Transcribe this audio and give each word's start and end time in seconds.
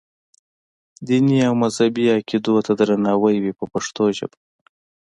دیني 1.07 1.39
او 1.47 1.53
مذهبي 1.63 2.03
عقیدو 2.15 2.53
ته 2.65 2.71
درناوی 2.79 3.35
وي 3.43 3.51
په 3.59 3.65
پښتو 3.73 4.03
ژبه. 4.17 4.37